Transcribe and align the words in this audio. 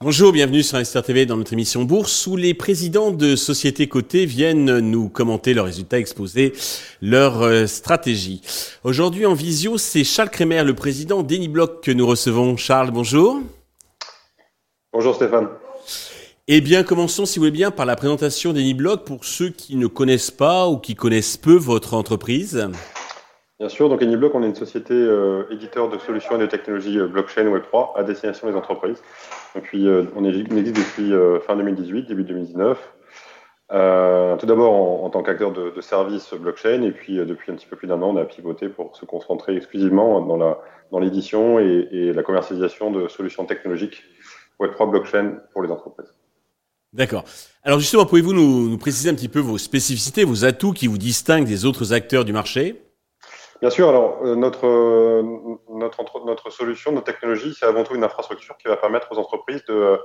Bonjour, 0.00 0.32
bienvenue 0.32 0.62
sur 0.62 0.76
Investir 0.76 1.02
TV 1.02 1.24
dans 1.26 1.36
notre 1.36 1.52
émission 1.52 1.84
Bourse 1.84 2.26
où 2.26 2.36
les 2.36 2.52
présidents 2.52 3.10
de 3.10 3.36
sociétés 3.36 3.88
cotées 3.88 4.26
viennent 4.26 4.80
nous 4.80 5.08
commenter 5.08 5.54
leurs 5.54 5.64
résultats, 5.64 5.98
exposer 5.98 6.52
leur 7.00 7.42
euh, 7.42 7.66
stratégie. 7.66 8.42
Aujourd'hui 8.82 9.24
en 9.24 9.34
visio, 9.34 9.78
c'est 9.78 10.04
Charles 10.04 10.30
Crémer, 10.30 10.62
le 10.62 10.74
président 10.74 11.22
d'Eniblock 11.22 11.82
que 11.82 11.90
nous 11.90 12.06
recevons. 12.06 12.56
Charles, 12.56 12.90
bonjour. 12.90 13.40
Bonjour 14.92 15.14
Stéphane. 15.14 15.48
Eh 16.46 16.60
bien, 16.60 16.82
commençons, 16.82 17.24
si 17.24 17.38
vous 17.38 17.44
voulez 17.44 17.50
bien, 17.50 17.70
par 17.70 17.86
la 17.86 17.96
présentation 17.96 18.52
d'Eniblock 18.52 19.06
pour 19.06 19.24
ceux 19.24 19.48
qui 19.48 19.76
ne 19.76 19.86
connaissent 19.86 20.30
pas 20.30 20.68
ou 20.68 20.76
qui 20.76 20.94
connaissent 20.94 21.38
peu 21.38 21.54
votre 21.54 21.94
entreprise. 21.94 22.68
Bien 23.58 23.70
sûr, 23.70 23.88
donc 23.88 24.02
Anyblock, 24.02 24.34
on 24.34 24.42
est 24.42 24.48
une 24.48 24.54
société 24.54 24.92
euh, 24.92 25.44
éditeur 25.50 25.88
de 25.88 25.96
solutions 25.96 26.36
et 26.36 26.38
de 26.38 26.44
technologies 26.44 26.98
euh, 26.98 27.06
blockchain 27.06 27.46
Web3 27.46 27.96
à 27.96 28.02
destination 28.02 28.46
des 28.46 28.54
entreprises. 28.56 29.02
Depuis, 29.54 29.88
euh, 29.88 30.04
on, 30.16 30.24
existe 30.26 30.76
depuis 30.76 31.14
fin 31.46 31.56
2018, 31.56 32.08
début 32.08 32.24
2019. 32.24 32.78
tout 33.70 34.46
d'abord 34.46 35.02
en, 35.02 35.08
tant 35.08 35.22
qu'acteur 35.22 35.50
de, 35.50 35.70
de 35.70 35.80
services 35.80 36.34
blockchain, 36.34 36.82
et 36.82 36.92
puis 36.92 37.16
depuis 37.24 37.52
un 37.52 37.54
petit 37.54 37.66
peu 37.66 37.76
plus 37.76 37.88
d'un 37.88 38.02
an, 38.02 38.10
on 38.14 38.18
a 38.18 38.24
pivoté 38.26 38.68
pour 38.68 38.94
se 38.94 39.06
concentrer 39.06 39.56
exclusivement 39.56 40.20
dans, 40.20 40.36
la, 40.36 40.58
dans 40.92 40.98
l'édition 40.98 41.58
et, 41.58 41.88
et 41.90 42.12
la 42.12 42.22
commercialisation 42.22 42.90
de 42.90 43.08
solutions 43.08 43.46
technologiques 43.46 44.02
Web3 44.60 44.90
blockchain 44.90 45.38
pour 45.54 45.62
les 45.62 45.70
entreprises. 45.70 46.12
D'accord. 46.94 47.24
Alors 47.64 47.80
justement, 47.80 48.06
pouvez-vous 48.06 48.32
nous, 48.32 48.78
préciser 48.78 49.10
un 49.10 49.14
petit 49.14 49.28
peu 49.28 49.40
vos 49.40 49.58
spécificités, 49.58 50.22
vos 50.22 50.44
atouts 50.44 50.72
qui 50.72 50.86
vous 50.86 50.96
distinguent 50.96 51.46
des 51.46 51.64
autres 51.64 51.92
acteurs 51.92 52.24
du 52.24 52.32
marché? 52.32 52.80
Bien 53.60 53.70
sûr, 53.70 53.88
alors 53.88 54.20
euh, 54.22 54.36
notre, 54.36 54.66
euh, 54.66 55.22
notre, 55.70 56.50
solution, 56.50 56.92
notre 56.92 57.06
technologie, 57.06 57.52
c'est 57.58 57.66
avant 57.66 57.82
tout 57.82 57.96
une 57.96 58.04
infrastructure 58.04 58.56
qui 58.58 58.68
va 58.68 58.76
permettre 58.76 59.10
aux 59.10 59.18
entreprises 59.18 59.64
de, 59.64 59.98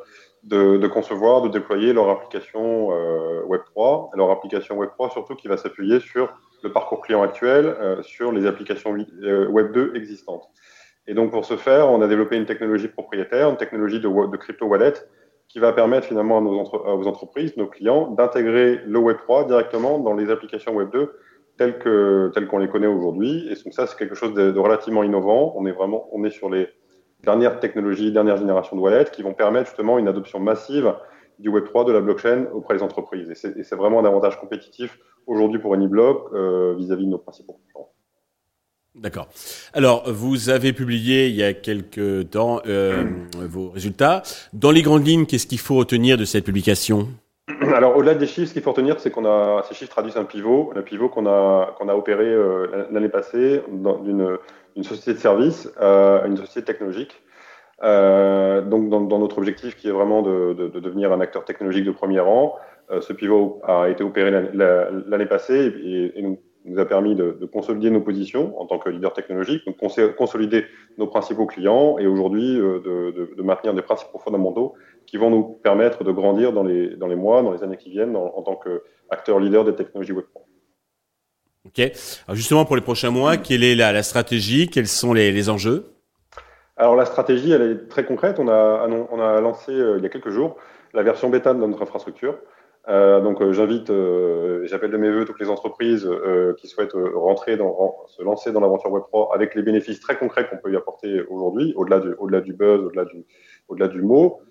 de, 0.44 0.88
concevoir, 0.88 1.44
de 1.44 1.50
déployer 1.50 1.94
leur 1.94 2.10
application 2.10 2.92
euh, 2.92 3.44
Web3, 3.44 4.10
leur 4.16 4.32
application 4.32 4.82
Web3 4.82 5.12
surtout 5.12 5.36
qui 5.36 5.48
va 5.48 5.58
s'appuyer 5.58 6.00
sur 6.00 6.34
le 6.64 6.72
parcours 6.72 7.02
client 7.02 7.22
actuel, 7.22 7.76
sur 8.02 8.32
les 8.32 8.48
applications 8.48 8.96
Web2 8.96 9.96
existantes. 9.96 10.50
Et 11.08 11.14
donc 11.14 11.32
pour 11.32 11.46
ce 11.46 11.56
faire, 11.56 11.90
on 11.90 12.02
a 12.02 12.08
développé 12.08 12.36
une 12.36 12.46
technologie 12.46 12.88
propriétaire, 12.88 13.50
une 13.50 13.58
technologie 13.58 14.00
de, 14.00 14.08
de 14.08 14.38
crypto 14.38 14.66
wallet 14.66 14.94
qui 15.50 15.60
va 15.60 15.74
permettre 15.74 16.08
finalement 16.08 16.38
à 16.38 16.42
nos, 16.42 16.60
entre, 16.60 16.86
à 16.88 16.96
nos 16.96 17.08
entreprises, 17.08 17.58
nos 17.58 17.68
clients, 17.68 18.12
d'intégrer 18.12 18.82
le 18.86 19.00
Web3 19.00 19.48
directement 19.48 20.00
dans 20.00 20.14
les 20.14 20.30
applications 20.30 20.80
Web2 20.80 21.10
tels 21.58 21.78
que 21.78 22.32
tels 22.34 22.48
qu'on 22.48 22.60
les 22.60 22.70
connaît 22.70 22.88
aujourd'hui. 22.88 23.50
Et 23.52 23.56
donc 23.56 23.74
ça, 23.74 23.86
c'est 23.86 23.98
quelque 23.98 24.16
chose 24.16 24.34
de, 24.34 24.58
relativement 24.58 25.04
innovant. 25.04 25.54
On 25.58 25.66
est 25.66 25.72
vraiment, 25.72 26.08
on 26.14 26.24
est 26.24 26.30
sur 26.30 26.50
les 26.50 26.70
dernières 27.24 27.60
technologies, 27.60 28.14
dernière 28.14 28.38
génération 28.38 28.78
de 28.78 28.82
wallets 28.82 29.10
qui 29.12 29.24
vont 29.24 29.34
permettre 29.34 29.68
justement 29.68 30.00
une 30.00 30.08
adoption 30.08 30.40
massive 30.40 30.96
du 31.40 31.50
Web 31.50 31.66
3, 31.66 31.86
de 31.86 31.92
la 31.92 32.02
blockchain 32.02 32.46
auprès 32.54 32.76
des 32.76 32.84
entreprises. 32.84 33.30
Et 33.30 33.64
c'est 33.64 33.76
vraiment 33.76 34.00
un 34.00 34.06
avantage 34.06 34.40
compétitif 34.40 35.00
aujourd'hui 35.26 35.60
pour 35.60 35.74
AnyBlock 35.74 36.34
euh, 36.34 36.76
vis-à-vis 36.78 37.06
de 37.06 37.12
nos 37.12 37.18
principaux. 37.18 37.60
D'accord. 39.02 39.30
Alors, 39.74 40.12
vous 40.12 40.50
avez 40.50 40.74
publié 40.74 41.28
il 41.28 41.36
y 41.36 41.44
a 41.44 41.54
quelques 41.54 42.30
temps 42.32 42.60
euh, 42.68 43.06
vos 43.36 43.70
résultats. 43.70 44.24
Dans 44.52 44.72
les 44.72 44.82
grandes 44.82 45.08
lignes, 45.08 45.26
qu'est-ce 45.26 45.48
qu'il 45.48 45.60
faut 45.60 45.76
retenir 45.76 46.18
de 46.18 46.26
cette 46.26 46.44
publication? 46.44 47.08
Alors, 47.62 47.96
au-delà 47.96 48.14
des 48.14 48.28
chiffres, 48.28 48.50
ce 48.50 48.54
qu'il 48.54 48.62
faut 48.62 48.72
retenir, 48.72 49.00
c'est 49.00 49.10
qu'on 49.10 49.26
a 49.26 49.64
ces 49.70 49.74
chiffres 49.74 49.92
traduisent 49.92 50.18
un 50.18 50.26
pivot, 50.26 50.74
un 50.76 50.82
pivot 50.82 51.08
qu'on 51.08 51.28
a 51.28 51.74
qu'on 51.78 51.88
a 51.88 51.96
opéré 51.96 52.26
euh, 52.26 52.88
l'année 52.92 53.10
passée 53.10 53.62
d'une 53.72 54.38
une 54.76 54.84
société 54.84 55.14
de 55.14 55.20
service 55.20 55.70
à 55.80 56.24
une 56.26 56.38
société 56.38 56.64
technologique. 56.74 57.22
Euh, 57.82 58.62
donc, 58.62 58.90
dans, 58.90 59.20
notre 59.20 59.38
objectif, 59.38 59.78
qui 59.78 59.88
est 59.88 59.92
vraiment 59.92 60.22
de, 60.22 60.54
de, 60.54 60.68
de, 60.68 60.80
devenir 60.80 61.14
un 61.14 61.22
acteur 61.22 61.46
technologique 61.46 61.86
de 61.86 61.92
premier 61.92 62.20
rang, 62.20 62.58
euh, 62.92 63.02
ce 63.02 63.14
pivot 63.14 63.62
a 63.64 63.88
été 63.88 64.04
opéré 64.04 64.32
l'année 64.32 65.26
passée 65.26 65.74
et 66.16 66.22
nous, 66.22 66.40
nous, 66.66 66.80
a 66.80 66.86
permis 66.86 67.16
de, 67.16 67.38
de, 67.40 67.46
consolider 67.46 67.90
nos 67.90 68.02
positions 68.02 68.60
en 68.60 68.66
tant 68.66 68.80
que 68.80 68.90
leader 68.90 69.14
technologique, 69.14 69.66
donc 69.66 69.78
consolider 70.16 70.66
nos 70.98 71.08
principaux 71.08 71.46
clients 71.46 71.98
et 71.98 72.08
aujourd'hui 72.08 72.56
de, 72.56 73.34
de, 73.36 73.42
maintenir 73.42 73.74
des 73.74 73.82
principaux 73.82 74.20
fondamentaux 74.20 74.74
qui 75.06 75.18
vont 75.18 75.30
nous 75.30 75.44
permettre 75.44 76.04
de 76.04 76.12
grandir 76.12 76.54
dans 76.54 76.64
les, 76.64 76.96
dans 76.96 77.08
les 77.08 77.16
mois, 77.16 77.42
dans 77.42 77.52
les 77.52 77.64
années 77.64 77.78
qui 77.78 77.90
viennent 77.90 78.16
en, 78.16 78.34
en 78.36 78.42
tant 78.42 78.56
qu'acteur 78.56 79.40
leader 79.40 79.64
des 79.64 79.76
technologies 79.76 80.14
Web3. 80.14 80.42
Ok. 81.66 81.80
Alors 82.28 82.36
justement, 82.36 82.66
pour 82.66 82.76
les 82.76 82.82
prochains 82.82 83.10
mois, 83.10 83.38
quelle 83.38 83.64
est 83.64 83.76
la, 83.76 83.92
la 83.92 84.04
stratégie? 84.04 84.70
Quels 84.70 84.88
sont 84.88 85.14
les, 85.14 85.32
les, 85.32 85.50
enjeux? 85.50 85.86
Alors 86.78 86.96
la 86.96 87.06
stratégie, 87.06 87.52
elle 87.52 87.62
est 87.62 87.88
très 87.90 88.06
concrète. 88.06 88.40
On 88.40 88.48
a, 88.48 88.88
on 88.88 89.20
a 89.20 89.42
lancé 89.42 89.72
euh, 89.72 89.98
il 89.98 90.04
y 90.04 90.06
a 90.06 90.10
quelques 90.10 90.30
jours 90.30 90.58
la 90.94 91.04
version 91.04 91.30
bêta 91.30 91.54
de 91.54 91.60
notre 91.60 91.82
infrastructure. 91.82 92.36
Euh, 92.90 93.22
donc 93.22 93.40
euh, 93.42 93.54
j'invite, 93.54 93.92
euh, 93.92 94.66
j'appelle 94.66 94.90
de 94.90 94.98
mes 94.98 95.12
voeux 95.12 95.24
toutes 95.24 95.40
les 95.40 95.50
entreprises 95.50 96.10
qui 96.58 96.68
souhaitent 96.68 96.96
rentrer 97.14 97.58
se 98.08 98.24
lancer 98.24 98.52
dans 98.52 98.60
l'aventure 98.60 98.92
Web3 98.92 99.34
avec 99.34 99.56
les 99.56 99.62
bénéfices 99.62 100.00
très 100.00 100.18
concrets 100.18 100.50
qu'on 100.50 100.58
peut 100.58 100.72
y 100.72 100.76
apporter 100.76 101.22
aujourd'hui, 101.30 101.74
au-delà 101.76 102.00
du, 102.00 102.54
buzz, 102.54 102.82
au-delà 103.68 103.88
du, 103.88 104.02
mot. 104.02 104.42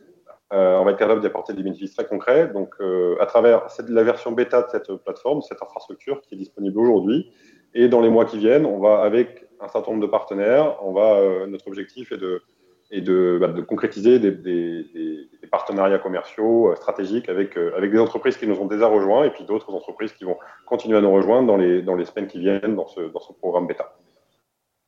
On 0.51 0.85
va 0.85 0.91
être 0.93 0.99
capable 0.99 1.21
d'y 1.21 1.27
apporter 1.27 1.53
des 1.53 1.63
bénéfices 1.63 1.95
très 1.95 2.07
concrets. 2.07 2.49
Donc, 2.49 2.75
à 3.21 3.27
travers 3.27 3.67
la 3.89 4.03
version 4.03 4.33
bêta 4.33 4.63
de 4.63 4.69
cette 4.71 4.93
plateforme, 5.05 5.43
cette 5.43 5.63
infrastructure 5.63 6.21
qui 6.21 6.35
est 6.35 6.39
disponible 6.39 6.79
aujourd'hui, 6.79 7.31
et 7.75 7.89
dans 7.89 8.01
les 8.01 8.09
mois 8.09 8.25
qui 8.25 8.39
viennent, 8.39 8.65
on 8.65 8.79
va 8.79 9.01
avec 9.01 9.47
un 9.61 9.69
certain 9.69 9.91
nombre 9.91 10.07
de 10.07 10.11
partenaires, 10.11 10.79
on 10.83 10.93
va 10.93 11.47
notre 11.47 11.67
objectif 11.69 12.13
est 12.13 12.19
de 12.19 12.43
et 12.91 13.01
de, 13.01 13.39
bah, 13.41 13.49
de 13.49 13.61
concrétiser 13.61 14.19
des, 14.19 14.31
des, 14.31 14.85
des, 14.95 15.29
partenariats 15.51 15.99
commerciaux 15.99 16.75
stratégiques 16.77 17.29
avec 17.31 17.57
avec 17.57 17.91
des 17.91 17.99
entreprises 17.99 18.37
qui 18.37 18.47
nous 18.47 18.57
ont 18.57 18.67
déjà 18.67 18.87
rejoints 18.87 19.25
et 19.25 19.31
puis 19.31 19.45
d'autres 19.45 19.73
entreprises 19.73 20.13
qui 20.13 20.25
vont 20.25 20.37
continuer 20.67 20.99
à 20.99 21.01
nous 21.01 21.13
rejoindre 21.13 21.47
dans 21.47 21.57
les 21.57 21.81
dans 21.81 21.97
les 21.97 22.05
semaines 22.05 22.27
qui 22.27 22.39
viennent 22.39 22.77
dans 22.77 22.87
ce 22.87 23.01
dans 23.01 23.21
ce 23.21 23.33
programme 23.33 23.67
bêta. 23.67 23.95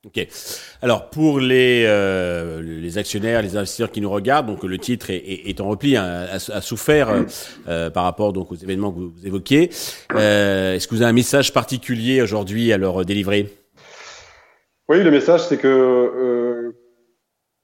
Ok. 0.07 0.27
Alors 0.81 1.11
pour 1.11 1.41
les 1.41 1.85
euh, 1.87 2.63
les 2.63 2.97
actionnaires, 2.97 3.43
les 3.43 3.59
investisseurs 3.59 3.91
qui 3.91 4.01
nous 4.01 4.09
regardent, 4.09 4.47
donc 4.47 4.65
le 4.65 4.79
titre 4.79 5.11
est, 5.11 5.17
est, 5.17 5.51
est 5.51 5.61
en 5.61 5.69
repli, 5.69 5.95
hein, 5.95 6.27
a, 6.31 6.37
a, 6.37 6.61
souffert 6.63 7.11
euh, 7.11 7.23
euh, 7.69 7.91
par 7.91 8.05
rapport 8.05 8.33
donc 8.33 8.51
aux 8.51 8.55
événements 8.55 8.93
que 8.93 8.99
vous, 8.99 9.11
vous 9.11 9.27
évoquiez. 9.27 9.69
Euh, 10.15 10.75
Est-ce 10.75 10.89
que 10.89 10.95
vous 10.95 11.03
avez 11.03 11.11
un 11.11 11.15
message 11.15 11.53
particulier 11.53 12.23
aujourd'hui 12.23 12.73
à 12.73 12.79
leur 12.79 13.05
délivrer? 13.05 13.51
Oui, 14.89 15.03
le 15.03 15.11
message 15.11 15.43
c'est 15.43 15.59
que 15.59 15.69
euh, 15.69 16.73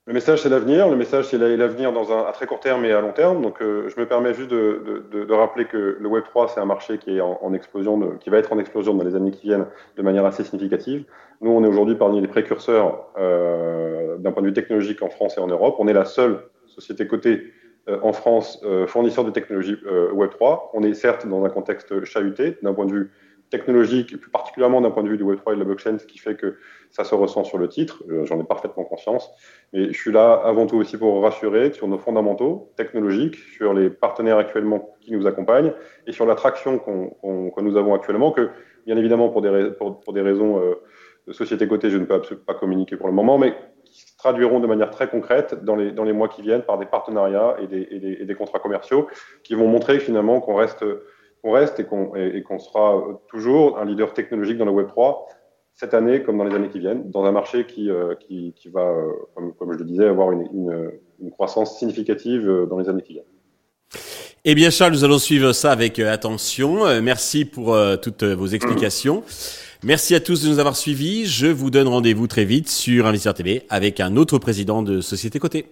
le 0.07 0.13
message, 0.13 0.43
c'est 0.43 0.49
l'avenir. 0.49 0.89
Le 0.89 0.97
message, 0.97 1.27
c'est 1.27 1.39
l'avenir 1.39 1.93
dans 1.93 2.13
un 2.13 2.25
à 2.27 2.33
très 2.33 2.47
court 2.47 2.61
terme 2.61 2.85
et 2.85 2.93
à 2.93 3.01
long 3.01 3.13
terme. 3.13 3.43
Donc, 3.43 3.61
euh, 3.61 3.89
je 3.89 4.01
me 4.01 4.07
permets 4.07 4.35
juste 4.35 4.51
de, 4.51 5.03
de, 5.11 5.25
de, 5.25 5.35
rappeler 5.35 5.65
que 5.65 5.97
le 5.99 6.09
Web 6.09 6.25
3, 6.25 6.49
c'est 6.49 6.61
un 6.61 6.65
marché 6.65 6.99
qui 6.99 7.17
est 7.17 7.21
en, 7.21 7.39
en 7.43 7.53
explosion, 7.53 7.99
de, 7.99 8.15
qui 8.21 8.31
va 8.31 8.39
être 8.39 8.53
en 8.53 8.59
explosion 8.59 8.95
dans 8.95 9.05
les 9.05 9.17
années 9.17 9.33
qui 9.33 9.49
viennent 9.49 9.67
de 9.97 10.03
manière 10.03 10.25
assez 10.25 10.45
significative. 10.45 11.05
Nous, 11.41 11.51
on 11.51 11.65
est 11.65 11.67
aujourd'hui 11.67 11.97
parmi 11.97 12.21
les 12.21 12.29
précurseurs 12.29 13.09
euh, 13.19 14.17
d'un 14.19 14.31
point 14.31 14.43
de 14.43 14.49
vue 14.49 14.55
technologique 14.55 15.03
en 15.03 15.11
France 15.11 15.37
et 15.39 15.41
en 15.41 15.49
Europe. 15.49 15.75
On 15.81 15.89
est 15.89 15.93
la 15.93 16.05
seule 16.05 16.39
société 16.67 17.07
cotée 17.07 17.53
euh, 17.89 18.01
en 18.03 18.13
France 18.13 18.61
euh, 18.65 18.87
fournisseur 18.89 19.25
de 19.25 19.31
technologies 19.31 19.77
euh, 19.87 20.11
Web 20.11 20.31
3. 20.31 20.73
On 20.75 20.83
est 20.83 20.95
certes 20.95 21.27
dans 21.27 21.45
un 21.45 21.49
contexte 21.49 22.05
chahuté 22.05 22.59
d'un 22.63 22.75
point 22.75 22.87
de 22.87 22.93
vue 22.93 23.11
technologique, 23.51 24.13
et 24.13 24.17
plus 24.17 24.31
particulièrement 24.31 24.81
d'un 24.81 24.91
point 24.91 25.03
de 25.03 25.09
vue 25.09 25.17
du 25.17 25.25
Web3 25.25 25.53
et 25.53 25.55
de 25.55 25.61
la 25.61 25.65
blockchain, 25.65 25.99
ce 25.99 26.07
qui 26.07 26.19
fait 26.19 26.37
que 26.37 26.57
ça 26.91 27.05
se 27.05 27.15
ressent 27.15 27.45
sur 27.45 27.59
le 27.59 27.69
titre. 27.69 28.03
J'en 28.25 28.41
ai 28.41 28.45
parfaitement 28.45 28.85
conscience. 28.85 29.31
Mais 29.73 29.93
je 29.93 29.99
suis 29.99 30.13
là 30.13 30.35
avant 30.45 30.67
tout 30.67 30.77
aussi 30.77 30.97
pour 30.97 31.23
rassurer 31.23 31.73
sur 31.73 31.89
nos 31.89 31.99
fondamentaux 31.99 32.73
technologiques, 32.77 33.37
sur 33.37 33.75
les 33.75 33.91
partenaires 33.91 34.39
actuellement 34.39 34.97
qui 35.01 35.13
nous 35.13 35.27
accompagnent 35.27 35.73
et 36.07 36.13
sur 36.13 36.27
l'attraction 36.27 36.79
qu'on 36.79 37.11
qu 37.11 37.55
que 37.55 37.61
nous 37.61 37.77
avons 37.77 37.95
actuellement, 37.95 38.33
que 38.33 38.51
bien 38.85 38.97
évidemment 38.97 39.29
pour 39.29 39.43
des, 39.43 39.71
pour 39.79 40.13
des 40.13 40.21
raisons 40.21 40.61
euh, 40.61 40.75
de 41.27 41.33
société 41.33 41.67
cotée, 41.67 41.91
je 41.91 41.99
ne 41.99 42.05
peux 42.05 42.15
absolument 42.15 42.45
pas 42.47 42.55
communiquer 42.55 42.97
pour 42.97 43.09
le 43.09 43.13
moment, 43.13 43.39
mais 43.39 43.55
qui 43.85 44.03
se 44.03 44.17
traduiront 44.17 44.61
de 44.61 44.67
manière 44.67 44.91
très 44.91 45.09
concrète 45.09 45.65
dans 45.65 45.77
les, 45.77 45.93
dans 45.93 46.05
les 46.05 46.13
mois 46.13 46.29
qui 46.29 46.43
viennent 46.43 46.63
par 46.63 46.79
des 46.79 46.87
partenariats 46.87 47.57
et 47.61 47.67
des, 47.67 47.89
et 47.91 47.99
des, 47.99 48.13
et 48.21 48.25
des 48.25 48.35
contrats 48.35 48.59
commerciaux 48.59 49.09
qui 49.43 49.55
vont 49.55 49.67
montrer 49.67 49.99
finalement 49.99 50.41
qu'on 50.41 50.55
reste 50.55 50.85
qu'on 51.47 51.53
reste 51.53 51.79
et 51.79 51.85
qu'on 51.85 52.11
qu 52.11 52.59
sera 52.59 53.21
toujours 53.29 53.79
un 53.79 53.85
leader 53.85 54.13
technologique 54.15 54.59
dans 54.59 54.65
le 54.65 54.73
Web 54.73 54.89
3 54.89 55.29
cette 55.77 55.95
année 55.95 56.23
comme 56.23 56.39
dans 56.39 56.45
les 56.45 56.55
années 56.55 56.71
qui 56.71 56.81
viennent, 56.81 57.11
dans 57.11 57.25
un 57.25 57.33
marché 57.33 57.67
qui, 57.67 57.91
euh, 57.91 58.15
qui, 58.15 58.53
va, 58.73 58.81
euh, 58.81 59.13
comme, 59.35 59.53
comme, 59.55 59.73
je 59.75 59.79
le 59.79 59.85
disais, 59.85 60.07
avoir 60.07 60.33
une, 60.33 60.49
une, 61.21 61.31
croissance 61.31 61.79
significative 61.79 62.49
euh, 62.49 62.67
dans 62.67 62.79
les 62.79 62.89
années 62.89 63.03
qui 63.03 63.13
viennent. 63.13 63.25
Eh 64.45 64.55
bien, 64.55 64.71
Charles, 64.71 64.93
nous 64.93 65.05
allons 65.05 65.19
suivre 65.19 65.53
ça 65.53 65.71
avec 65.71 65.99
attention. 65.99 66.85
Merci 67.03 67.45
pour 67.45 67.77
toutes 68.01 68.23
vos 68.23 68.47
explications. 68.47 69.25
Merci 69.83 70.15
à 70.15 70.21
tous 70.21 70.45
de 70.45 70.49
nous 70.49 70.61
avoir 70.61 70.77
suivis. 70.77 71.27
Je 71.27 71.49
vous 71.49 71.71
donne 71.71 71.89
rendez-vous 71.89 72.29
très 72.29 72.45
vite 72.45 72.69
sur 72.69 73.07
Investisseur 73.07 73.35
TV 73.35 73.65
avec 73.71 73.99
un 73.99 74.15
autre 74.15 74.39
président 74.39 74.83
de 74.83 75.01
Société 75.01 75.41
Côté. 75.41 75.67